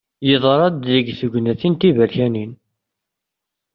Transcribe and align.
Yeḍra-d 0.29 0.79
deg 0.91 1.05
tegnatin 1.19 1.73
d 1.75 1.77
tiberkanin. 1.79 2.51